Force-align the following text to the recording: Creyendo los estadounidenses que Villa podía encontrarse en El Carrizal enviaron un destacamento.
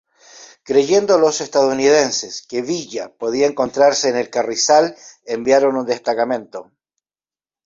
Creyendo 0.63 1.19
los 1.19 1.41
estadounidenses 1.41 2.41
que 2.41 2.63
Villa 2.63 3.13
podía 3.19 3.45
encontrarse 3.45 4.09
en 4.09 4.15
El 4.17 4.31
Carrizal 4.31 4.95
enviaron 5.27 5.75
un 5.75 5.85
destacamento. 5.85 6.71